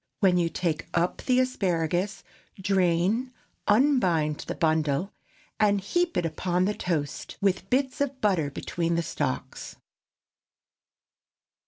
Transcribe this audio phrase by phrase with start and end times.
[0.19, 2.23] When you take up the asparagus,
[2.59, 3.31] drain,
[3.67, 5.11] unbind the bundle,
[5.59, 9.75] and heap it upon the toast, with bits of butter between the stalks.